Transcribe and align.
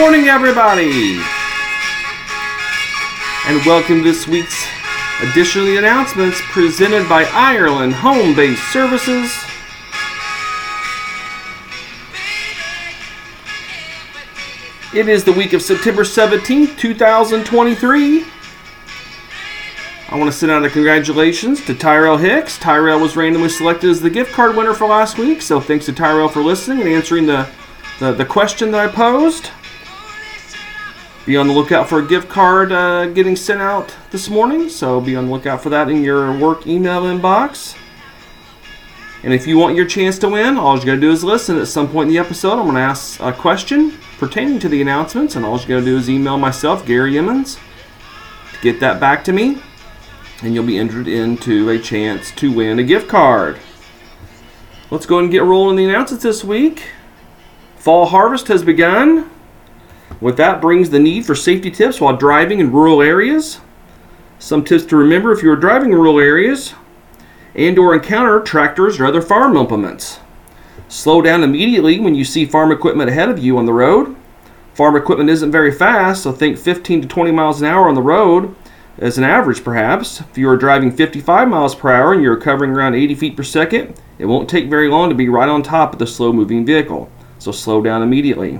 morning, 0.00 0.28
everybody, 0.28 1.18
and 3.46 3.66
welcome 3.66 3.98
to 3.98 4.04
this 4.04 4.28
week's 4.28 4.64
edition 5.22 5.62
of 5.62 5.66
the 5.66 5.76
announcements 5.76 6.40
presented 6.52 7.08
by 7.08 7.24
Ireland 7.32 7.94
Home 7.94 8.32
Based 8.36 8.62
Services. 8.72 9.36
It 14.94 15.08
is 15.08 15.24
the 15.24 15.32
week 15.32 15.52
of 15.52 15.62
September 15.62 16.04
17th, 16.04 16.78
2023. 16.78 18.24
I 20.10 20.16
want 20.16 20.30
to 20.30 20.32
send 20.32 20.52
out 20.52 20.64
a 20.64 20.70
congratulations 20.70 21.64
to 21.66 21.74
Tyrell 21.74 22.18
Hicks. 22.18 22.56
Tyrell 22.56 23.00
was 23.00 23.16
randomly 23.16 23.48
selected 23.48 23.90
as 23.90 24.00
the 24.00 24.10
gift 24.10 24.32
card 24.32 24.54
winner 24.54 24.74
for 24.74 24.86
last 24.86 25.18
week, 25.18 25.42
so 25.42 25.60
thanks 25.60 25.86
to 25.86 25.92
Tyrell 25.92 26.28
for 26.28 26.40
listening 26.40 26.82
and 26.82 26.88
answering 26.88 27.26
the, 27.26 27.50
the, 27.98 28.12
the 28.12 28.24
question 28.24 28.70
that 28.70 28.88
I 28.88 28.92
posed. 28.92 29.50
Be 31.28 31.36
on 31.36 31.46
the 31.46 31.52
lookout 31.52 31.90
for 31.90 31.98
a 31.98 32.06
gift 32.06 32.30
card 32.30 32.72
uh, 32.72 33.04
getting 33.08 33.36
sent 33.36 33.60
out 33.60 33.94
this 34.12 34.30
morning, 34.30 34.70
so 34.70 34.98
be 34.98 35.14
on 35.14 35.26
the 35.26 35.30
lookout 35.30 35.62
for 35.62 35.68
that 35.68 35.90
in 35.90 36.02
your 36.02 36.34
work 36.38 36.66
email 36.66 37.02
inbox. 37.02 37.76
And 39.22 39.34
if 39.34 39.46
you 39.46 39.58
want 39.58 39.76
your 39.76 39.84
chance 39.84 40.18
to 40.20 40.28
win, 40.30 40.56
all 40.56 40.78
you 40.78 40.86
gotta 40.86 40.98
do 40.98 41.10
is 41.10 41.22
listen. 41.22 41.58
At 41.58 41.68
some 41.68 41.86
point 41.86 42.08
in 42.08 42.14
the 42.14 42.18
episode, 42.18 42.58
I'm 42.58 42.64
gonna 42.64 42.80
ask 42.80 43.20
a 43.20 43.30
question 43.30 43.98
pertaining 44.16 44.58
to 44.60 44.70
the 44.70 44.80
announcements, 44.80 45.36
and 45.36 45.44
all 45.44 45.60
you 45.60 45.68
gotta 45.68 45.84
do 45.84 45.98
is 45.98 46.08
email 46.08 46.38
myself, 46.38 46.86
Gary 46.86 47.18
Emmons, 47.18 47.56
to 48.54 48.60
get 48.62 48.80
that 48.80 48.98
back 48.98 49.22
to 49.24 49.32
me 49.34 49.60
and 50.40 50.54
you'll 50.54 50.64
be 50.64 50.78
entered 50.78 51.08
into 51.08 51.68
a 51.68 51.78
chance 51.78 52.30
to 52.30 52.50
win 52.50 52.78
a 52.78 52.82
gift 52.82 53.06
card. 53.06 53.58
Let's 54.90 55.04
go 55.04 55.18
and 55.18 55.30
get 55.30 55.42
rolling 55.42 55.76
the 55.76 55.84
announcements 55.84 56.22
this 56.22 56.42
week. 56.42 56.84
Fall 57.76 58.06
harvest 58.06 58.48
has 58.48 58.62
begun. 58.62 59.30
With 60.20 60.36
that 60.36 60.60
brings 60.60 60.90
the 60.90 60.98
need 60.98 61.26
for 61.26 61.34
safety 61.34 61.70
tips 61.70 62.00
while 62.00 62.16
driving 62.16 62.60
in 62.60 62.72
rural 62.72 63.02
areas. 63.02 63.60
Some 64.38 64.64
tips 64.64 64.84
to 64.86 64.96
remember 64.96 65.32
if 65.32 65.42
you 65.42 65.50
are 65.50 65.56
driving 65.56 65.90
in 65.90 65.96
rural 65.96 66.18
areas 66.18 66.74
and 67.54 67.78
or 67.78 67.94
encounter 67.94 68.40
tractors 68.40 68.98
or 69.00 69.06
other 69.06 69.22
farm 69.22 69.56
implements. 69.56 70.20
Slow 70.88 71.20
down 71.22 71.42
immediately 71.42 72.00
when 72.00 72.14
you 72.14 72.24
see 72.24 72.46
farm 72.46 72.72
equipment 72.72 73.10
ahead 73.10 73.28
of 73.28 73.38
you 73.38 73.58
on 73.58 73.66
the 73.66 73.72
road. 73.72 74.16
Farm 74.74 74.96
equipment 74.96 75.30
isn't 75.30 75.50
very 75.50 75.72
fast, 75.72 76.22
so 76.22 76.32
think 76.32 76.56
15 76.58 77.02
to 77.02 77.08
20 77.08 77.32
miles 77.32 77.60
an 77.60 77.66
hour 77.66 77.88
on 77.88 77.94
the 77.94 78.02
road 78.02 78.54
as 79.00 79.16
an 79.16 79.22
average, 79.22 79.62
perhaps, 79.62 80.20
if 80.20 80.36
you 80.36 80.48
are 80.48 80.56
driving 80.56 80.90
55 80.90 81.46
miles 81.46 81.76
per 81.76 81.92
hour 81.92 82.12
and 82.12 82.20
you're 82.20 82.36
covering 82.36 82.72
around 82.72 82.94
80 82.94 83.14
feet 83.14 83.36
per 83.36 83.44
second, 83.44 83.94
it 84.18 84.26
won't 84.26 84.48
take 84.48 84.68
very 84.68 84.88
long 84.88 85.08
to 85.08 85.14
be 85.14 85.28
right 85.28 85.48
on 85.48 85.62
top 85.62 85.92
of 85.92 86.00
the 86.00 86.06
slow 86.06 86.32
moving 86.32 86.66
vehicle. 86.66 87.08
So 87.38 87.52
slow 87.52 87.80
down 87.80 88.02
immediately. 88.02 88.58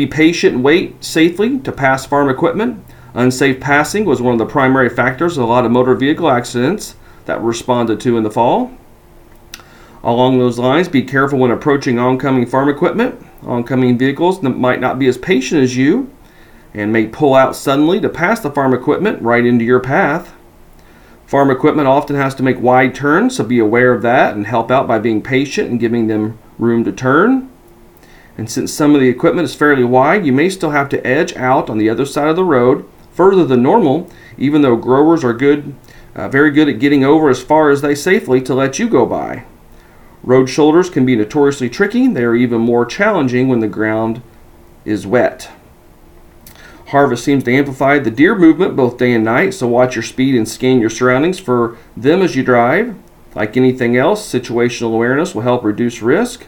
Be 0.00 0.06
patient 0.06 0.54
and 0.54 0.64
wait 0.64 1.04
safely 1.04 1.58
to 1.58 1.70
pass 1.70 2.06
farm 2.06 2.30
equipment. 2.30 2.82
Unsafe 3.12 3.60
passing 3.60 4.06
was 4.06 4.22
one 4.22 4.32
of 4.32 4.38
the 4.38 4.46
primary 4.46 4.88
factors 4.88 5.36
of 5.36 5.44
a 5.44 5.46
lot 5.46 5.66
of 5.66 5.72
motor 5.72 5.94
vehicle 5.94 6.30
accidents 6.30 6.94
that 7.26 7.42
were 7.42 7.48
responded 7.48 8.00
to 8.00 8.16
in 8.16 8.22
the 8.22 8.30
fall. 8.30 8.72
Along 10.02 10.38
those 10.38 10.58
lines, 10.58 10.88
be 10.88 11.02
careful 11.02 11.38
when 11.38 11.50
approaching 11.50 11.98
oncoming 11.98 12.46
farm 12.46 12.70
equipment. 12.70 13.22
Oncoming 13.42 13.98
vehicles 13.98 14.42
might 14.42 14.80
not 14.80 14.98
be 14.98 15.06
as 15.06 15.18
patient 15.18 15.60
as 15.60 15.76
you 15.76 16.10
and 16.72 16.90
may 16.90 17.04
pull 17.04 17.34
out 17.34 17.54
suddenly 17.54 18.00
to 18.00 18.08
pass 18.08 18.40
the 18.40 18.50
farm 18.50 18.72
equipment 18.72 19.20
right 19.20 19.44
into 19.44 19.66
your 19.66 19.80
path. 19.80 20.32
Farm 21.26 21.50
equipment 21.50 21.88
often 21.88 22.16
has 22.16 22.34
to 22.36 22.42
make 22.42 22.58
wide 22.58 22.94
turns, 22.94 23.36
so 23.36 23.44
be 23.44 23.58
aware 23.58 23.92
of 23.92 24.00
that 24.00 24.34
and 24.34 24.46
help 24.46 24.70
out 24.70 24.88
by 24.88 24.98
being 24.98 25.20
patient 25.20 25.68
and 25.68 25.78
giving 25.78 26.06
them 26.06 26.38
room 26.58 26.84
to 26.84 26.90
turn. 26.90 27.49
And 28.40 28.50
since 28.50 28.72
some 28.72 28.94
of 28.94 29.02
the 29.02 29.08
equipment 29.10 29.44
is 29.44 29.54
fairly 29.54 29.84
wide, 29.84 30.24
you 30.24 30.32
may 30.32 30.48
still 30.48 30.70
have 30.70 30.88
to 30.88 31.06
edge 31.06 31.36
out 31.36 31.68
on 31.68 31.76
the 31.76 31.90
other 31.90 32.06
side 32.06 32.28
of 32.28 32.36
the 32.36 32.42
road 32.42 32.88
further 33.12 33.44
than 33.44 33.62
normal, 33.62 34.08
even 34.38 34.62
though 34.62 34.76
growers 34.76 35.22
are 35.22 35.34
good, 35.34 35.74
uh, 36.14 36.26
very 36.30 36.50
good 36.50 36.66
at 36.66 36.78
getting 36.78 37.04
over 37.04 37.28
as 37.28 37.42
far 37.42 37.68
as 37.68 37.82
they 37.82 37.94
safely 37.94 38.40
to 38.40 38.54
let 38.54 38.78
you 38.78 38.88
go 38.88 39.04
by. 39.04 39.44
Road 40.22 40.48
shoulders 40.48 40.88
can 40.88 41.04
be 41.04 41.16
notoriously 41.16 41.68
tricky. 41.68 42.08
They 42.08 42.24
are 42.24 42.34
even 42.34 42.62
more 42.62 42.86
challenging 42.86 43.48
when 43.48 43.60
the 43.60 43.68
ground 43.68 44.22
is 44.86 45.06
wet. 45.06 45.50
Harvest 46.86 47.22
seems 47.22 47.44
to 47.44 47.52
amplify 47.52 47.98
the 47.98 48.10
deer 48.10 48.34
movement 48.34 48.74
both 48.74 48.96
day 48.96 49.12
and 49.12 49.22
night, 49.22 49.52
so 49.52 49.66
watch 49.66 49.96
your 49.96 50.02
speed 50.02 50.34
and 50.34 50.48
scan 50.48 50.80
your 50.80 50.88
surroundings 50.88 51.38
for 51.38 51.76
them 51.94 52.22
as 52.22 52.36
you 52.36 52.42
drive. 52.42 52.96
Like 53.34 53.58
anything 53.58 53.98
else, 53.98 54.26
situational 54.26 54.94
awareness 54.94 55.34
will 55.34 55.42
help 55.42 55.62
reduce 55.62 56.00
risk. 56.00 56.46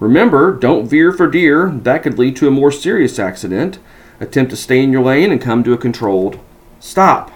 Remember, 0.00 0.52
don't 0.52 0.88
veer 0.88 1.12
for 1.12 1.28
deer, 1.28 1.70
that 1.70 2.02
could 2.02 2.18
lead 2.18 2.36
to 2.36 2.48
a 2.48 2.50
more 2.50 2.72
serious 2.72 3.18
accident. 3.18 3.78
Attempt 4.20 4.50
to 4.50 4.56
stay 4.56 4.82
in 4.82 4.92
your 4.92 5.02
lane 5.02 5.30
and 5.30 5.40
come 5.40 5.64
to 5.64 5.72
a 5.72 5.78
controlled 5.78 6.38
stop. 6.80 7.30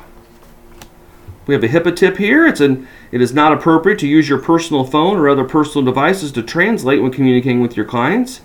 We 1.47 1.55
have 1.55 1.65
a 1.65 1.69
HIPAA 1.69 1.97
tip 1.97 2.19
here. 2.19 2.47
It's 2.47 2.61
an, 2.61 2.87
it 3.11 3.23
is 3.23 3.33
not 3.33 3.53
appropriate 3.53 3.99
to 4.01 4.07
use 4.07 4.29
your 4.29 4.39
personal 4.39 4.85
phone 4.85 5.17
or 5.17 5.29
other 5.29 5.45
personal 5.45 5.85
devices 5.85 6.31
to 6.33 6.43
translate 6.43 7.01
when 7.01 7.11
communicating 7.11 7.61
with 7.61 7.77
your 7.77 7.87
clients. 7.87 8.43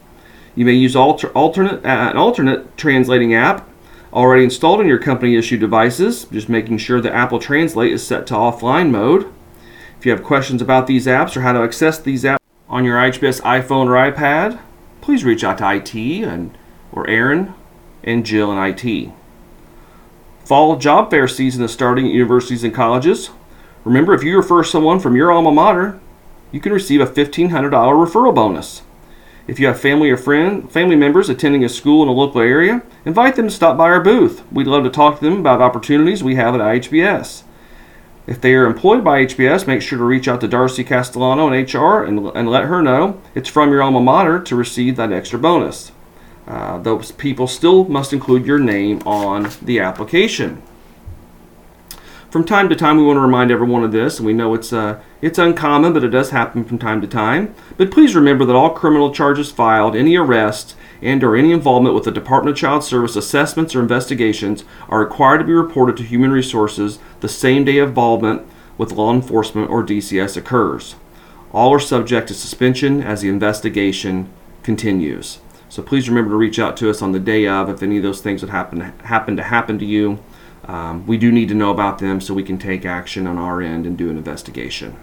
You 0.55 0.65
may 0.65 0.73
use 0.73 0.95
alter, 0.95 1.29
alternate, 1.29 1.85
uh, 1.85 2.09
an 2.11 2.17
alternate 2.17 2.77
translating 2.77 3.33
app 3.33 3.67
already 4.13 4.43
installed 4.43 4.79
on 4.79 4.87
your 4.87 4.99
company 4.99 5.35
issued 5.35 5.59
devices, 5.59 6.25
just 6.25 6.47
making 6.47 6.77
sure 6.77 7.01
that 7.01 7.13
Apple 7.13 7.39
Translate 7.39 7.91
is 7.91 8.05
set 8.05 8.27
to 8.27 8.35
offline 8.35 8.91
mode. 8.91 9.25
If 9.99 10.05
you 10.05 10.11
have 10.11 10.23
questions 10.23 10.61
about 10.61 10.87
these 10.87 11.07
apps 11.07 11.35
or 11.35 11.41
how 11.41 11.53
to 11.53 11.59
access 11.59 11.99
these 11.99 12.23
apps 12.23 12.42
on 12.73 12.83
your 12.83 12.97
IHBS 12.97 13.39
iPhone 13.41 13.85
or 13.85 14.11
iPad, 14.11 14.59
please 14.99 15.23
reach 15.23 15.43
out 15.43 15.59
to 15.59 15.75
IT 15.75 15.93
and 15.93 16.57
or 16.91 17.07
Aaron 17.07 17.53
and 18.03 18.25
Jill 18.25 18.51
in 18.51 18.57
IT. 18.57 19.11
Fall 20.43 20.75
job 20.77 21.11
fair 21.11 21.27
season 21.27 21.63
is 21.63 21.71
starting 21.71 22.07
at 22.07 22.13
universities 22.13 22.63
and 22.63 22.73
colleges. 22.73 23.29
Remember, 23.85 24.15
if 24.15 24.23
you 24.23 24.35
refer 24.35 24.63
someone 24.63 24.99
from 24.99 25.15
your 25.15 25.31
alma 25.31 25.51
mater, 25.51 25.99
you 26.51 26.59
can 26.59 26.73
receive 26.73 26.99
a 26.99 27.05
$1,500 27.05 27.51
referral 27.69 28.33
bonus. 28.33 28.81
If 29.45 29.59
you 29.59 29.67
have 29.67 29.79
family 29.79 30.09
or 30.09 30.17
friend, 30.17 30.71
family 30.71 30.95
members 30.95 31.29
attending 31.29 31.63
a 31.63 31.69
school 31.69 32.01
in 32.01 32.09
a 32.09 32.11
local 32.11 32.41
area, 32.41 32.81
invite 33.05 33.35
them 33.35 33.49
to 33.49 33.53
stop 33.53 33.77
by 33.77 33.91
our 33.91 34.01
booth. 34.01 34.41
We'd 34.51 34.65
love 34.65 34.83
to 34.85 34.89
talk 34.89 35.19
to 35.19 35.25
them 35.25 35.37
about 35.39 35.61
opportunities 35.61 36.23
we 36.23 36.35
have 36.35 36.55
at 36.55 36.61
IHBS. 36.61 37.43
If 38.25 38.39
they 38.39 38.53
are 38.53 38.65
employed 38.65 39.03
by 39.03 39.25
HBS, 39.25 39.67
make 39.67 39.81
sure 39.81 39.97
to 39.97 40.03
reach 40.03 40.29
out 40.29 40.39
to 40.41 40.47
Darcy 40.47 40.83
Castellano 40.83 41.51
in 41.51 41.65
HR 41.65 42.03
and, 42.03 42.27
and 42.35 42.49
let 42.49 42.65
her 42.65 42.81
know 42.81 43.21
it's 43.35 43.49
from 43.49 43.71
your 43.71 43.83
alma 43.83 43.99
mater 43.99 44.39
to 44.39 44.55
receive 44.55 44.95
that 44.95 45.11
extra 45.11 45.37
bonus. 45.37 45.91
Uh, 46.47 46.77
those 46.77 47.11
people 47.11 47.47
still 47.47 47.85
must 47.85 48.13
include 48.13 48.45
your 48.45 48.59
name 48.59 49.01
on 49.05 49.49
the 49.61 49.79
application. 49.79 50.61
From 52.29 52.45
time 52.45 52.67
to 52.69 52.75
time, 52.75 52.97
we 52.97 53.03
want 53.03 53.17
to 53.17 53.21
remind 53.21 53.51
everyone 53.51 53.83
of 53.83 53.91
this, 53.91 54.17
and 54.17 54.25
we 54.25 54.33
know 54.33 54.55
it's 54.55 54.73
uh, 54.73 54.99
it's 55.21 55.37
uncommon, 55.37 55.93
but 55.93 56.03
it 56.03 56.09
does 56.09 56.31
happen 56.31 56.63
from 56.63 56.79
time 56.79 56.99
to 57.01 57.07
time. 57.07 57.53
But 57.77 57.91
please 57.91 58.15
remember 58.15 58.43
that 58.45 58.55
all 58.55 58.71
criminal 58.71 59.13
charges 59.13 59.51
filed, 59.51 59.95
any 59.95 60.15
arrests, 60.15 60.75
and 61.03 61.23
or 61.23 61.35
any 61.35 61.51
involvement 61.51 61.95
with 61.95 62.05
the 62.05 62.11
Department 62.11 62.55
of 62.55 62.59
Child 62.59 62.83
Service 62.83 63.15
assessments 63.15 63.75
or 63.75 63.81
investigations 63.81 64.63
are 64.89 64.99
required 64.99 65.39
to 65.39 65.43
be 65.43 65.53
reported 65.53 65.97
to 65.97 66.03
Human 66.03 66.31
Resources 66.31 66.99
the 67.19 67.29
same 67.29 67.65
day 67.65 67.79
involvement 67.79 68.47
with 68.77 68.93
law 68.93 69.13
enforcement 69.13 69.69
or 69.69 69.83
DCS 69.83 70.37
occurs. 70.37 70.95
All 71.51 71.73
are 71.73 71.79
subject 71.79 72.27
to 72.29 72.33
suspension 72.33 73.01
as 73.01 73.21
the 73.21 73.29
investigation 73.29 74.31
continues. 74.63 75.39
So 75.69 75.83
please 75.83 76.07
remember 76.07 76.31
to 76.31 76.37
reach 76.37 76.59
out 76.59 76.77
to 76.77 76.89
us 76.89 77.01
on 77.01 77.11
the 77.11 77.19
day 77.19 77.47
of 77.47 77.69
if 77.69 77.83
any 77.83 77.97
of 77.97 78.03
those 78.03 78.21
things 78.21 78.41
would 78.41 78.51
happen 78.51 78.79
happen 78.81 79.35
to 79.37 79.43
happen 79.43 79.77
to 79.79 79.85
you 79.85 80.19
um, 80.65 81.05
we 81.05 81.17
do 81.17 81.31
need 81.31 81.49
to 81.49 81.55
know 81.55 81.71
about 81.71 81.99
them 81.99 82.21
so 82.21 82.33
we 82.33 82.43
can 82.43 82.57
take 82.57 82.85
action 82.85 83.27
on 83.27 83.37
our 83.37 83.61
end 83.61 83.85
and 83.85 83.97
do 83.97 84.09
an 84.09 84.17
investigation. 84.17 84.97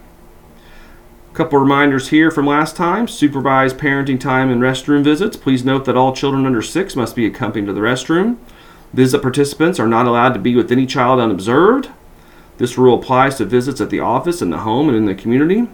Couple 1.33 1.61
reminders 1.61 2.09
here 2.09 2.29
from 2.29 2.45
last 2.45 2.75
time 2.75 3.07
supervised 3.07 3.79
parenting 3.79 4.19
time 4.19 4.51
and 4.51 4.61
restroom 4.61 5.05
visits. 5.05 5.37
Please 5.37 5.65
note 5.65 5.85
that 5.85 5.97
all 5.97 6.13
children 6.13 6.45
under 6.45 6.61
six 6.61 6.97
must 6.97 7.15
be 7.15 7.25
accompanied 7.25 7.67
to 7.67 7.73
the 7.73 7.81
restroom. 7.81 8.37
Visit 8.93 9.23
participants 9.23 9.79
are 9.79 9.87
not 9.87 10.09
allowed 10.09 10.33
to 10.35 10.41
be 10.41 10.57
with 10.57 10.73
any 10.73 10.87
child 10.87 11.21
unobserved. 11.21 11.89
This 12.59 12.77
rule 12.77 12.99
applies 12.99 13.37
to 13.37 13.45
visits 13.45 13.81
at 13.81 13.91
the 13.91 14.01
office, 14.01 14.43
in 14.43 14.51
the 14.51 14.59
home, 14.59 14.89
and 14.89 14.99
in 14.99 15.05
the 15.05 15.15
community. 15.15 15.69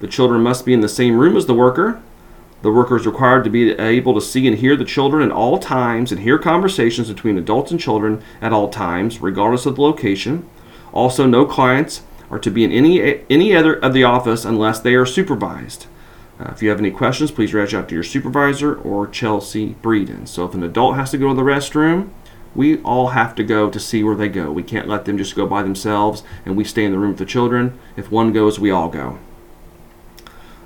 The 0.00 0.08
children 0.08 0.42
must 0.42 0.64
be 0.64 0.72
in 0.72 0.80
the 0.80 0.88
same 0.88 1.18
room 1.18 1.36
as 1.36 1.44
the 1.44 1.52
worker. 1.52 2.00
The 2.62 2.72
worker 2.72 2.96
is 2.96 3.06
required 3.06 3.44
to 3.44 3.50
be 3.50 3.72
able 3.72 4.14
to 4.14 4.22
see 4.22 4.48
and 4.48 4.56
hear 4.56 4.74
the 4.74 4.86
children 4.86 5.22
at 5.22 5.36
all 5.36 5.58
times 5.58 6.12
and 6.12 6.22
hear 6.22 6.38
conversations 6.38 7.08
between 7.08 7.36
adults 7.36 7.70
and 7.70 7.78
children 7.78 8.22
at 8.40 8.54
all 8.54 8.70
times, 8.70 9.20
regardless 9.20 9.66
of 9.66 9.76
the 9.76 9.82
location. 9.82 10.48
Also, 10.94 11.26
no 11.26 11.44
clients 11.44 12.00
are 12.34 12.40
to 12.40 12.50
be 12.50 12.64
in 12.64 12.72
any 12.72 13.20
any 13.30 13.54
other 13.54 13.74
of 13.74 13.94
the 13.94 14.02
office 14.02 14.44
unless 14.44 14.80
they 14.80 14.96
are 14.96 15.06
supervised. 15.06 15.86
Uh, 16.40 16.50
if 16.50 16.62
you 16.62 16.68
have 16.68 16.80
any 16.80 16.90
questions, 16.90 17.30
please 17.30 17.54
reach 17.54 17.72
out 17.72 17.88
to 17.88 17.94
your 17.94 18.02
supervisor 18.02 18.74
or 18.74 19.06
Chelsea 19.06 19.76
Breeden. 19.80 20.26
So, 20.26 20.44
if 20.44 20.52
an 20.52 20.64
adult 20.64 20.96
has 20.96 21.12
to 21.12 21.18
go 21.18 21.28
to 21.28 21.34
the 21.34 21.42
restroom, 21.42 22.10
we 22.52 22.82
all 22.82 23.10
have 23.10 23.36
to 23.36 23.44
go 23.44 23.70
to 23.70 23.78
see 23.78 24.02
where 24.02 24.16
they 24.16 24.28
go. 24.28 24.50
We 24.50 24.64
can't 24.64 24.88
let 24.88 25.04
them 25.04 25.16
just 25.16 25.36
go 25.36 25.46
by 25.46 25.62
themselves 25.62 26.24
and 26.44 26.56
we 26.56 26.64
stay 26.64 26.84
in 26.84 26.90
the 26.90 26.98
room 26.98 27.10
with 27.10 27.18
the 27.18 27.24
children. 27.24 27.78
If 27.96 28.10
one 28.10 28.32
goes, 28.32 28.58
we 28.58 28.72
all 28.72 28.88
go. 28.88 29.20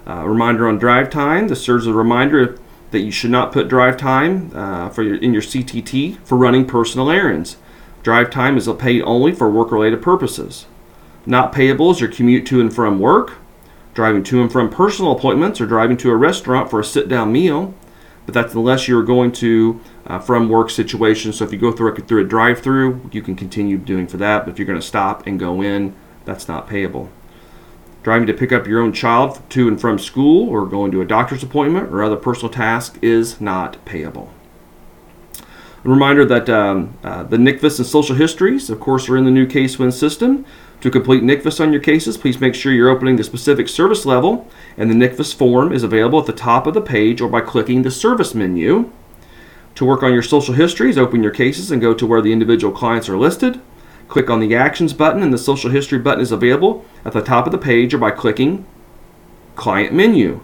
Uh, 0.07 0.25
reminder 0.25 0.67
on 0.67 0.79
drive 0.79 1.11
time. 1.11 1.49
This 1.49 1.61
serves 1.61 1.87
as 1.87 1.93
a 1.93 1.97
reminder 1.97 2.59
that 2.93 3.01
you 3.01 3.11
should 3.11 3.31
not 3.31 3.53
put 3.53 3.69
drive 3.69 3.99
time 3.99 4.51
uh, 4.55 4.89
for 4.89 5.03
your, 5.03 5.17
in 5.17 5.35
your 5.35 5.43
CTT 5.43 6.17
for 6.25 6.39
running 6.39 6.65
personal 6.65 7.11
errands. 7.11 7.59
Drive 8.03 8.31
time 8.31 8.57
is 8.57 8.67
paid 8.79 9.03
only 9.03 9.33
for 9.33 9.51
work-related 9.51 10.01
purposes. 10.01 10.65
Not 11.29 11.53
payable 11.53 11.91
is 11.91 12.01
your 12.01 12.11
commute 12.11 12.47
to 12.47 12.61
and 12.61 12.75
from 12.75 12.99
work, 12.99 13.35
driving 13.93 14.23
to 14.25 14.41
and 14.41 14.51
from 14.51 14.71
personal 14.71 15.13
appointments, 15.13 15.61
or 15.61 15.67
driving 15.67 15.99
to 15.99 16.11
a 16.11 16.17
restaurant 16.17 16.71
for 16.71 16.81
a 16.81 16.85
sit-down 16.85 17.31
meal. 17.31 17.75
But 18.25 18.33
that's 18.33 18.55
unless 18.55 18.89
you're 18.89 19.03
going 19.03 19.33
to 19.33 19.79
uh, 20.07 20.21
from 20.21 20.49
work 20.49 20.71
situation. 20.71 21.35
So 21.35 21.45
if 21.45 21.53
you 21.53 21.59
go 21.59 21.71
through 21.71 21.93
a, 21.93 21.97
through 21.97 22.25
a 22.25 22.27
drive-through, 22.27 23.11
you 23.13 23.21
can 23.21 23.37
continue 23.37 23.77
doing 23.77 24.07
for 24.07 24.17
that. 24.17 24.47
But 24.47 24.53
if 24.53 24.59
you're 24.59 24.67
going 24.67 24.81
to 24.81 24.87
stop 24.87 25.27
and 25.27 25.39
go 25.39 25.61
in, 25.63 25.95
that's 26.25 26.49
not 26.49 26.67
payable 26.67 27.11
driving 28.03 28.27
to 28.27 28.33
pick 28.33 28.53
up 28.53 28.67
your 28.67 28.81
own 28.81 28.91
child 28.91 29.43
to 29.51 29.69
and 29.69 29.79
from 29.79 29.99
school 29.99 30.49
or 30.49 30.65
going 30.65 30.91
to 30.91 31.03
a 31.03 31.05
doctor's 31.05 31.43
appointment 31.43 31.93
or 31.93 32.03
other 32.03 32.17
personal 32.17 32.51
task 32.51 32.99
is 33.03 33.39
not 33.39 33.77
payable. 33.85 34.33
A 35.85 35.89
reminder 35.91 36.25
that 36.25 36.49
um, 36.49 36.97
uh, 37.05 37.23
the 37.23 37.37
NCVIS 37.37 37.79
and 37.79 37.87
social 37.87 38.17
histories, 38.17 38.71
of 38.71 38.81
course, 38.81 39.09
are 39.09 39.17
in 39.17 39.25
the 39.25 39.31
new 39.31 39.47
CaseWin 39.47 39.93
system. 39.93 40.45
To 40.83 40.91
complete 40.93 41.25
NCVIS 41.25 41.61
on 41.61 41.73
your 41.73 41.83
cases, 41.83 42.17
please 42.17 42.41
make 42.41 42.55
sure 42.55 42.73
you're 42.73 42.89
opening 42.89 43.17
the 43.17 43.25
specific 43.25 43.69
service 43.69 44.07
level, 44.07 44.49
and 44.77 44.89
the 44.89 44.95
NCVIS 44.95 45.35
form 45.35 45.73
is 45.73 45.83
available 45.83 46.21
at 46.21 46.27
the 46.27 46.33
top 46.33 46.69
of 46.69 46.75
the 46.75 46.81
page 46.81 47.21
or 47.21 47.29
by 47.29 47.41
clicking 47.41 47.83
the 47.83 47.91
service 47.91 48.33
menu. 48.33 48.93
To 49.75 49.85
work 49.85 50.05
on 50.05 50.13
your 50.13 50.23
social 50.23 50.55
histories, 50.55 50.97
open 50.97 51.21
your 51.21 51.33
cases 51.33 51.73
and 51.73 51.83
go 51.83 51.95
to 51.95 52.07
where 52.07 52.23
the 52.23 52.33
individual 52.33 52.73
clients 52.73 53.09
are 53.09 53.19
listed. 53.19 53.61
Click 54.07 54.31
on 54.31 54.39
the 54.39 54.55
Actions 54.55 54.93
button, 54.93 55.21
and 55.21 55.33
the 55.33 55.39
Social 55.39 55.71
History 55.71 55.99
button 55.99 56.23
is 56.23 56.31
available 56.31 56.85
at 57.05 57.13
the 57.13 57.23
top 57.23 57.47
of 57.47 57.53
the 57.53 57.59
page 57.59 57.93
or 57.93 57.99
by 57.99 58.13
clicking 58.13 58.65
Client 59.57 59.93
Menu. 59.93 60.41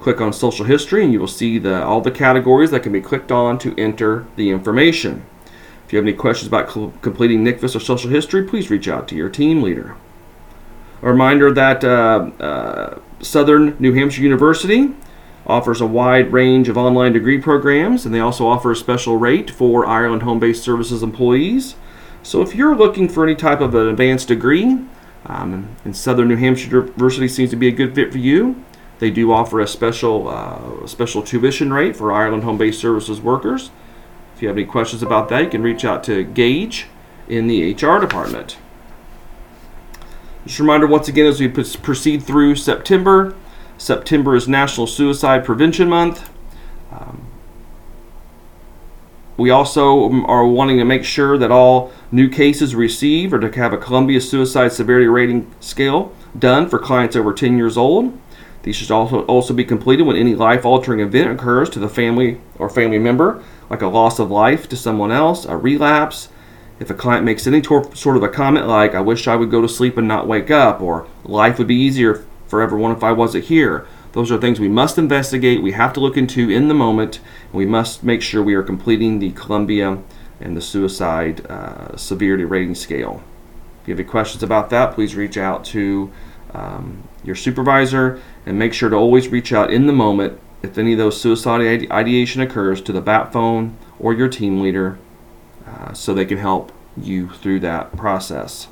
Click 0.00 0.20
on 0.20 0.32
Social 0.32 0.64
History, 0.64 1.04
and 1.04 1.12
you 1.12 1.20
will 1.20 1.26
see 1.26 1.58
the, 1.58 1.84
all 1.84 2.00
the 2.00 2.10
categories 2.10 2.70
that 2.70 2.82
can 2.82 2.92
be 2.92 3.02
clicked 3.02 3.30
on 3.30 3.58
to 3.58 3.78
enter 3.78 4.26
the 4.36 4.48
information. 4.48 5.26
If 5.88 5.94
you 5.94 5.96
have 5.96 6.04
any 6.04 6.12
questions 6.12 6.48
about 6.48 6.70
cl- 6.70 6.92
completing 7.00 7.42
NCVIS 7.46 7.74
or 7.74 7.80
Social 7.80 8.10
History, 8.10 8.42
please 8.42 8.68
reach 8.68 8.88
out 8.88 9.08
to 9.08 9.14
your 9.14 9.30
team 9.30 9.62
leader. 9.62 9.96
A 11.00 11.10
reminder 11.10 11.50
that 11.50 11.82
uh, 11.82 12.30
uh, 12.38 12.98
Southern 13.20 13.74
New 13.78 13.94
Hampshire 13.94 14.20
University 14.20 14.90
offers 15.46 15.80
a 15.80 15.86
wide 15.86 16.30
range 16.30 16.68
of 16.68 16.76
online 16.76 17.14
degree 17.14 17.40
programs, 17.40 18.04
and 18.04 18.14
they 18.14 18.20
also 18.20 18.46
offer 18.46 18.70
a 18.70 18.76
special 18.76 19.16
rate 19.16 19.50
for 19.50 19.86
Ireland 19.86 20.24
Home 20.24 20.38
Based 20.38 20.62
Services 20.62 21.02
employees. 21.02 21.74
So 22.22 22.42
if 22.42 22.54
you're 22.54 22.76
looking 22.76 23.08
for 23.08 23.24
any 23.24 23.34
type 23.34 23.62
of 23.62 23.74
an 23.74 23.88
advanced 23.88 24.28
degree, 24.28 24.84
um, 25.24 25.74
and 25.86 25.96
Southern 25.96 26.28
New 26.28 26.36
Hampshire 26.36 26.68
University 26.68 27.28
seems 27.28 27.48
to 27.48 27.56
be 27.56 27.68
a 27.68 27.72
good 27.72 27.94
fit 27.94 28.12
for 28.12 28.18
you. 28.18 28.62
They 28.98 29.10
do 29.10 29.32
offer 29.32 29.58
a 29.58 29.66
special 29.66 30.28
uh, 30.28 30.86
special 30.86 31.22
tuition 31.22 31.72
rate 31.72 31.96
for 31.96 32.12
Ireland 32.12 32.44
home-based 32.44 32.78
services 32.78 33.22
workers. 33.22 33.70
If 34.38 34.42
you 34.42 34.46
have 34.46 34.56
any 34.56 34.66
questions 34.66 35.02
about 35.02 35.28
that, 35.30 35.42
you 35.42 35.50
can 35.50 35.64
reach 35.64 35.84
out 35.84 36.04
to 36.04 36.22
Gage 36.22 36.86
in 37.28 37.48
the 37.48 37.72
HR 37.72 37.98
department. 37.98 38.56
Just 40.46 40.60
a 40.60 40.62
reminder 40.62 40.86
once 40.86 41.08
again 41.08 41.26
as 41.26 41.40
we 41.40 41.48
proceed 41.48 42.22
through 42.22 42.54
September. 42.54 43.34
September 43.78 44.36
is 44.36 44.46
National 44.46 44.86
Suicide 44.86 45.44
Prevention 45.44 45.88
Month. 45.88 46.30
Um, 46.92 47.26
we 49.36 49.50
also 49.50 50.08
are 50.26 50.46
wanting 50.46 50.78
to 50.78 50.84
make 50.84 51.02
sure 51.02 51.36
that 51.36 51.50
all 51.50 51.90
new 52.12 52.28
cases 52.28 52.76
receive 52.76 53.34
or 53.34 53.40
to 53.40 53.50
have 53.58 53.72
a 53.72 53.76
Columbia 53.76 54.20
Suicide 54.20 54.70
Severity 54.70 55.08
Rating 55.08 55.52
Scale 55.58 56.14
done 56.38 56.68
for 56.68 56.78
clients 56.78 57.16
over 57.16 57.34
10 57.34 57.58
years 57.58 57.76
old. 57.76 58.16
These 58.62 58.76
should 58.76 58.92
also, 58.92 59.22
also 59.22 59.52
be 59.52 59.64
completed 59.64 60.04
when 60.04 60.16
any 60.16 60.36
life 60.36 60.64
altering 60.64 61.00
event 61.00 61.30
occurs 61.30 61.68
to 61.70 61.80
the 61.80 61.88
family 61.88 62.40
or 62.56 62.68
family 62.68 62.98
member, 63.00 63.42
like 63.70 63.82
a 63.82 63.86
loss 63.86 64.18
of 64.18 64.30
life 64.30 64.68
to 64.68 64.76
someone 64.76 65.12
else, 65.12 65.44
a 65.44 65.56
relapse. 65.56 66.28
If 66.80 66.90
a 66.90 66.94
client 66.94 67.24
makes 67.24 67.46
any 67.46 67.60
tor- 67.60 67.94
sort 67.94 68.16
of 68.16 68.22
a 68.22 68.28
comment 68.28 68.66
like, 68.66 68.94
I 68.94 69.00
wish 69.00 69.26
I 69.26 69.36
would 69.36 69.50
go 69.50 69.60
to 69.60 69.68
sleep 69.68 69.96
and 69.96 70.06
not 70.06 70.28
wake 70.28 70.50
up, 70.50 70.80
or 70.80 71.06
life 71.24 71.58
would 71.58 71.66
be 71.66 71.74
easier 71.74 72.24
for 72.46 72.62
everyone 72.62 72.92
if 72.92 73.02
I 73.02 73.12
wasn't 73.12 73.44
here, 73.44 73.86
those 74.12 74.32
are 74.32 74.38
things 74.38 74.58
we 74.58 74.68
must 74.68 74.96
investigate, 74.96 75.62
we 75.62 75.72
have 75.72 75.92
to 75.94 76.00
look 76.00 76.16
into 76.16 76.48
in 76.48 76.68
the 76.68 76.74
moment, 76.74 77.20
and 77.50 77.54
we 77.54 77.66
must 77.66 78.02
make 78.02 78.22
sure 78.22 78.42
we 78.42 78.54
are 78.54 78.62
completing 78.62 79.18
the 79.18 79.32
Columbia 79.32 79.98
and 80.40 80.56
the 80.56 80.62
suicide 80.62 81.44
uh, 81.46 81.96
severity 81.96 82.44
rating 82.44 82.74
scale. 82.74 83.22
If 83.82 83.88
you 83.88 83.92
have 83.92 84.00
any 84.00 84.08
questions 84.08 84.42
about 84.42 84.70
that, 84.70 84.94
please 84.94 85.14
reach 85.14 85.36
out 85.36 85.64
to 85.66 86.12
um, 86.54 87.02
your 87.24 87.34
supervisor 87.34 88.20
and 88.46 88.58
make 88.58 88.72
sure 88.72 88.88
to 88.88 88.96
always 88.96 89.28
reach 89.28 89.52
out 89.52 89.72
in 89.72 89.86
the 89.86 89.92
moment 89.92 90.40
if 90.62 90.78
any 90.78 90.92
of 90.92 90.98
those 90.98 91.20
suicide 91.20 91.90
ideation 91.90 92.42
occurs 92.42 92.80
to 92.82 92.92
the 92.92 93.00
BAT 93.00 93.32
phone 93.32 93.76
or 93.98 94.12
your 94.12 94.28
team 94.28 94.60
leader 94.60 94.98
uh, 95.66 95.92
so 95.92 96.12
they 96.12 96.24
can 96.24 96.38
help 96.38 96.72
you 96.96 97.30
through 97.30 97.60
that 97.60 97.96
process. 97.96 98.68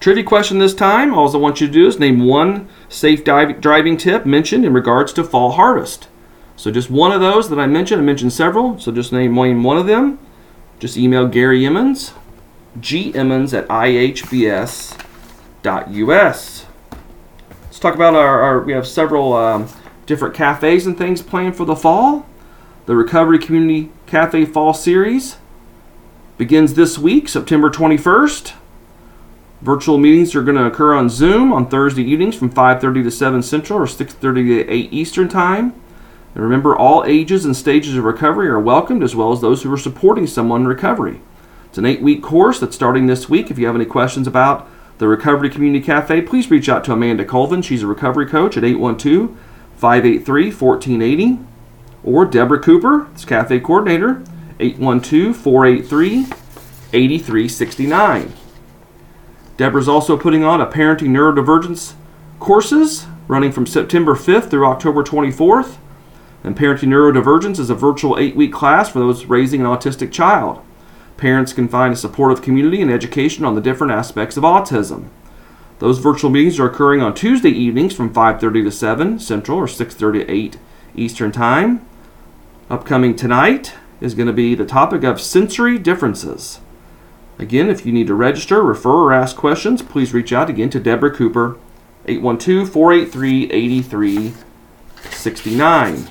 Trivia 0.00 0.24
question 0.24 0.58
this 0.58 0.74
time. 0.74 1.14
All 1.14 1.32
I 1.32 1.38
want 1.38 1.60
you 1.60 1.68
to 1.68 1.72
do 1.72 1.86
is 1.86 1.98
name 1.98 2.26
one 2.26 2.68
safe 2.88 3.22
driving 3.24 3.96
tip 3.96 4.26
mentioned 4.26 4.64
in 4.64 4.72
regards 4.72 5.12
to 5.12 5.22
fall 5.22 5.52
harvest. 5.52 6.08
So 6.56 6.70
just 6.70 6.90
one 6.90 7.12
of 7.12 7.20
those 7.20 7.48
that 7.50 7.58
I 7.58 7.66
mentioned. 7.66 8.00
I 8.00 8.04
mentioned 8.04 8.32
several, 8.32 8.78
so 8.78 8.92
just 8.92 9.12
name 9.12 9.34
one 9.36 9.76
of 9.76 9.86
them. 9.86 10.18
Just 10.80 10.96
email 10.96 11.28
Gary 11.28 11.64
Emmons, 11.64 12.14
gemmons 12.80 13.56
at 13.56 13.68
ihbs.us. 13.68 14.96
Let's 17.64 17.78
talk 17.78 17.94
about 17.94 18.14
our, 18.14 18.42
our 18.42 18.60
we 18.60 18.72
have 18.72 18.86
several 18.86 19.32
um, 19.34 19.68
different 20.06 20.34
cafes 20.34 20.86
and 20.86 20.96
things 20.96 21.22
planned 21.22 21.56
for 21.56 21.64
the 21.64 21.76
fall. 21.76 22.26
The 22.86 22.96
Recovery 22.96 23.38
Community 23.38 23.90
Cafe 24.06 24.44
Fall 24.46 24.74
Series 24.74 25.36
begins 26.36 26.74
this 26.74 26.98
week, 26.98 27.28
September 27.28 27.70
21st. 27.70 28.54
Virtual 29.60 29.98
meetings 29.98 30.34
are 30.34 30.42
going 30.42 30.56
to 30.56 30.66
occur 30.66 30.92
on 30.92 31.08
Zoom 31.08 31.52
on 31.52 31.68
Thursday 31.68 32.02
evenings 32.02 32.34
from 32.34 32.50
5:30 32.50 33.04
to 33.04 33.10
7 33.10 33.42
Central 33.42 33.78
or 33.78 33.86
6:30 33.86 34.64
to 34.64 34.68
8 34.68 34.92
Eastern 34.92 35.28
Time. 35.28 35.72
And 36.34 36.42
remember, 36.42 36.74
all 36.74 37.04
ages 37.06 37.44
and 37.44 37.54
stages 37.54 37.96
of 37.96 38.04
recovery 38.04 38.48
are 38.48 38.58
welcomed, 38.58 39.04
as 39.04 39.14
well 39.14 39.32
as 39.32 39.40
those 39.40 39.62
who 39.62 39.72
are 39.72 39.78
supporting 39.78 40.26
someone 40.26 40.62
in 40.62 40.66
recovery. 40.66 41.20
It's 41.66 41.78
an 41.78 41.86
eight-week 41.86 42.22
course 42.22 42.58
that's 42.58 42.74
starting 42.74 43.06
this 43.06 43.28
week. 43.28 43.50
If 43.50 43.58
you 43.58 43.66
have 43.66 43.76
any 43.76 43.84
questions 43.84 44.26
about 44.26 44.68
the 44.98 45.06
Recovery 45.06 45.48
Community 45.48 45.84
Cafe, 45.84 46.22
please 46.22 46.50
reach 46.50 46.68
out 46.68 46.84
to 46.84 46.92
Amanda 46.92 47.24
Colvin. 47.24 47.62
She's 47.62 47.82
a 47.82 47.86
recovery 47.86 48.26
coach 48.26 48.56
at 48.56 48.64
812 48.64 49.30
583 49.82 50.52
1480. 50.52 51.44
Or 52.04 52.24
Deborah 52.24 52.60
Cooper, 52.60 53.08
this 53.12 53.24
cafe 53.24 53.58
coordinator, 53.58 54.22
812 54.60 55.36
483 55.36 56.26
8369. 56.92 58.32
Deborah's 59.56 59.88
also 59.88 60.16
putting 60.16 60.44
on 60.44 60.60
a 60.60 60.66
parenting 60.66 61.08
neurodivergence 61.08 61.94
courses 62.38 63.06
running 63.26 63.50
from 63.50 63.66
September 63.66 64.14
5th 64.14 64.50
through 64.50 64.66
October 64.66 65.02
24th. 65.02 65.78
And 66.44 66.56
Parenting 66.56 66.88
Neurodivergence 66.88 67.58
is 67.58 67.70
a 67.70 67.74
virtual 67.74 68.18
eight 68.18 68.36
week 68.36 68.52
class 68.52 68.88
for 68.88 69.00
those 69.00 69.26
raising 69.26 69.60
an 69.60 69.66
autistic 69.66 70.12
child. 70.12 70.60
Parents 71.16 71.52
can 71.52 71.68
find 71.68 71.92
a 71.92 71.96
supportive 71.96 72.42
community 72.42 72.82
and 72.82 72.90
education 72.90 73.44
on 73.44 73.54
the 73.54 73.60
different 73.60 73.92
aspects 73.92 74.36
of 74.36 74.44
autism. 74.44 75.08
Those 75.82 75.98
virtual 75.98 76.30
meetings 76.30 76.58
are 76.60 76.66
occurring 76.66 77.02
on 77.02 77.12
Tuesday 77.12 77.50
evenings 77.50 77.92
from 77.92 78.14
5:30 78.14 78.62
to 78.62 78.70
7 78.70 79.18
Central 79.18 79.58
or 79.58 79.66
6:30 79.66 80.20
to 80.20 80.30
8 80.30 80.56
Eastern 80.94 81.32
Time. 81.32 81.80
Upcoming 82.70 83.16
tonight 83.16 83.74
is 84.00 84.14
going 84.14 84.28
to 84.28 84.32
be 84.32 84.54
the 84.54 84.64
topic 84.64 85.02
of 85.02 85.20
sensory 85.20 85.78
differences. 85.78 86.60
Again, 87.36 87.68
if 87.68 87.84
you 87.84 87.92
need 87.92 88.06
to 88.06 88.14
register, 88.14 88.62
refer, 88.62 88.92
or 88.92 89.12
ask 89.12 89.34
questions, 89.34 89.82
please 89.82 90.14
reach 90.14 90.32
out 90.32 90.48
again 90.48 90.70
to 90.70 90.78
Deborah 90.78 91.10
Cooper, 91.10 91.56
812 92.06 92.68
483 92.68 93.50
8369. 93.50 96.06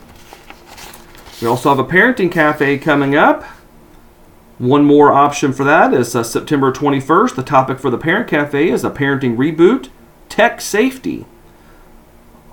We 1.42 1.48
also 1.48 1.70
have 1.70 1.80
a 1.80 1.86
parenting 1.86 2.30
cafe 2.30 2.78
coming 2.78 3.16
up. 3.16 3.46
One 4.62 4.86
more 4.86 5.12
option 5.12 5.54
for 5.54 5.64
that 5.64 5.92
is 5.92 6.16
uh, 6.16 6.22
September 6.22 6.72
21st. 6.72 7.36
The 7.36 7.42
topic 7.42 7.80
for 7.80 7.90
the 7.90 7.98
Parent 7.98 8.28
Cafe 8.28 8.70
is 8.70 8.84
a 8.84 8.92
parenting 8.92 9.36
reboot, 9.36 9.90
tech 10.30 10.62
safety. 10.62 11.26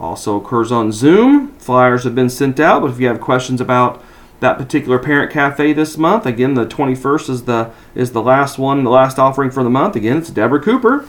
Also 0.00 0.40
occurs 0.40 0.72
on 0.72 0.90
Zoom. 0.90 1.52
Flyers 1.58 2.04
have 2.04 2.14
been 2.14 2.30
sent 2.30 2.58
out, 2.58 2.80
but 2.80 2.92
if 2.92 2.98
you 2.98 3.08
have 3.08 3.20
questions 3.20 3.60
about 3.60 4.02
that 4.40 4.56
particular 4.56 4.98
parent 4.98 5.30
cafe 5.30 5.74
this 5.74 5.98
month. 5.98 6.24
Again, 6.24 6.54
the 6.54 6.64
21st 6.64 7.28
is 7.28 7.44
the 7.44 7.72
is 7.94 8.12
the 8.12 8.22
last 8.22 8.56
one, 8.56 8.84
the 8.84 8.90
last 8.90 9.18
offering 9.18 9.50
for 9.50 9.62
the 9.62 9.68
month. 9.68 9.94
Again, 9.94 10.16
it's 10.16 10.30
Deborah 10.30 10.62
Cooper, 10.62 11.06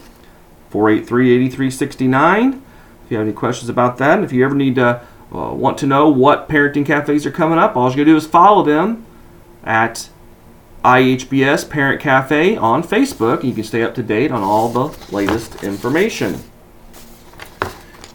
483-8369. 0.74 2.62
If 3.06 3.12
you 3.12 3.18
have 3.18 3.26
any 3.26 3.34
questions 3.34 3.70
about 3.70 4.00
that, 4.00 4.16
and 4.16 4.26
if 4.26 4.34
you 4.34 4.44
ever 4.44 4.56
need 4.56 4.76
to 4.76 5.02
uh, 5.34 5.54
want 5.54 5.78
to 5.78 5.88
know 5.88 6.10
what 6.10 6.50
parenting 6.50 6.86
cafes 6.86 7.26
are 7.26 7.32
coming 7.32 7.58
up, 7.58 7.78
all 7.78 7.90
you 7.90 7.96
gotta 7.96 8.04
do 8.04 8.18
is 8.18 8.28
follow 8.28 8.64
them 8.64 9.06
at 9.64 10.10
IHBS 10.84 11.70
Parent 11.70 12.02
Cafe 12.02 12.56
on 12.56 12.84
Facebook. 12.84 13.44
You 13.44 13.54
can 13.54 13.64
stay 13.64 13.84
up 13.84 13.96
to 13.96 14.04
date 14.04 14.32
on 14.32 14.42
all 14.42 14.70
the 14.70 14.98
latest 15.14 15.64
information. 15.64 16.42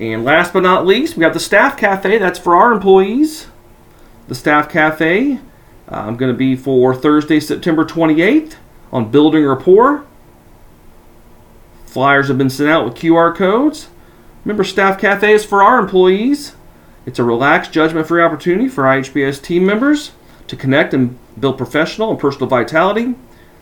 And 0.00 0.24
last 0.24 0.52
but 0.52 0.62
not 0.62 0.86
least, 0.86 1.16
we 1.16 1.20
got 1.20 1.34
the 1.34 1.40
Staff 1.40 1.76
Cafe. 1.76 2.18
That's 2.18 2.38
for 2.38 2.56
our 2.56 2.72
employees. 2.72 3.48
the 4.28 4.34
Staff 4.34 4.70
Cafe. 4.70 5.34
Uh, 5.34 5.38
I'm 5.88 6.16
going 6.16 6.32
to 6.32 6.36
be 6.36 6.56
for 6.56 6.94
Thursday, 6.94 7.38
September 7.38 7.84
28th 7.84 8.54
on 8.90 9.10
Building 9.10 9.44
Rapport. 9.44 10.06
Flyers 11.84 12.28
have 12.28 12.38
been 12.38 12.50
sent 12.50 12.70
out 12.70 12.84
with 12.84 12.94
QR 12.94 13.34
codes. 13.36 13.88
Remember, 14.44 14.64
Staff 14.64 14.98
Cafe 14.98 15.30
is 15.30 15.44
for 15.44 15.62
our 15.62 15.78
employees. 15.78 16.54
It's 17.06 17.18
a 17.18 17.24
relaxed, 17.24 17.70
judgment 17.70 18.08
free 18.08 18.22
opportunity 18.22 18.68
for 18.68 18.84
IHBS 18.84 19.42
team 19.42 19.66
members 19.66 20.12
to 20.46 20.56
connect 20.56 20.94
and 20.94 21.18
build 21.38 21.58
professional 21.58 22.10
and 22.10 22.18
personal 22.18 22.48
vitality. 22.48 23.14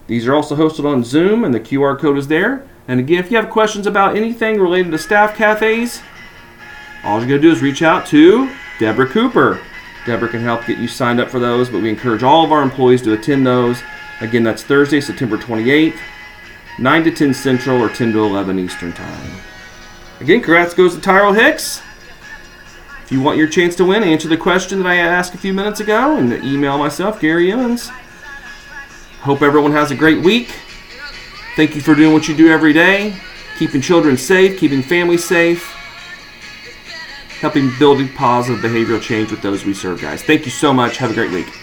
These 0.06 0.26
are 0.26 0.34
also 0.34 0.56
hosted 0.56 0.84
on 0.84 1.04
Zoom, 1.04 1.44
and 1.44 1.54
the 1.54 1.60
QR 1.60 1.98
code 1.98 2.18
is 2.18 2.28
there. 2.28 2.66
And 2.88 3.00
again, 3.00 3.18
if 3.18 3.30
you 3.30 3.36
have 3.36 3.50
questions 3.50 3.86
about 3.86 4.16
anything 4.16 4.60
related 4.60 4.90
to 4.90 4.98
staff 4.98 5.36
cafes, 5.36 6.02
all 7.04 7.18
you're 7.18 7.28
going 7.28 7.40
to 7.40 7.48
do 7.48 7.52
is 7.52 7.62
reach 7.62 7.82
out 7.82 8.06
to 8.06 8.52
Deborah 8.78 9.08
Cooper. 9.08 9.60
Deborah 10.04 10.28
can 10.28 10.40
help 10.40 10.66
get 10.66 10.78
you 10.78 10.88
signed 10.88 11.20
up 11.20 11.30
for 11.30 11.38
those, 11.38 11.68
but 11.68 11.80
we 11.80 11.88
encourage 11.88 12.22
all 12.22 12.44
of 12.44 12.50
our 12.50 12.62
employees 12.62 13.02
to 13.02 13.12
attend 13.12 13.46
those. 13.46 13.80
Again, 14.20 14.42
that's 14.42 14.62
Thursday, 14.62 15.00
September 15.00 15.36
28th, 15.36 15.98
9 16.78 17.04
to 17.04 17.10
10 17.10 17.34
Central 17.34 17.80
or 17.80 17.88
10 17.88 18.12
to 18.12 18.24
11 18.24 18.58
Eastern 18.58 18.92
Time. 18.92 19.30
Again, 20.20 20.40
congrats 20.40 20.74
goes 20.74 20.94
to 20.94 21.00
Tyrell 21.00 21.32
Hicks. 21.32 21.82
If 23.12 23.16
you 23.16 23.22
want 23.22 23.36
your 23.36 23.46
chance 23.46 23.76
to 23.76 23.84
win, 23.84 24.02
answer 24.02 24.26
the 24.26 24.38
question 24.38 24.78
that 24.78 24.86
I 24.88 24.94
asked 24.96 25.34
a 25.34 25.36
few 25.36 25.52
minutes 25.52 25.80
ago 25.80 26.16
and 26.16 26.32
email 26.42 26.78
myself, 26.78 27.20
Gary 27.20 27.52
Emmons. 27.52 27.90
Hope 29.20 29.42
everyone 29.42 29.72
has 29.72 29.90
a 29.90 29.94
great 29.94 30.24
week. 30.24 30.48
Thank 31.54 31.74
you 31.74 31.82
for 31.82 31.94
doing 31.94 32.14
what 32.14 32.26
you 32.26 32.34
do 32.34 32.50
every 32.50 32.72
day, 32.72 33.14
keeping 33.58 33.82
children 33.82 34.16
safe, 34.16 34.58
keeping 34.58 34.82
families 34.82 35.22
safe, 35.22 35.62
helping 37.42 37.70
building 37.78 38.08
positive 38.14 38.62
behavioral 38.62 39.02
change 39.02 39.30
with 39.30 39.42
those 39.42 39.66
we 39.66 39.74
serve, 39.74 40.00
guys. 40.00 40.22
Thank 40.22 40.46
you 40.46 40.50
so 40.50 40.72
much. 40.72 40.96
Have 40.96 41.10
a 41.10 41.14
great 41.14 41.32
week. 41.32 41.61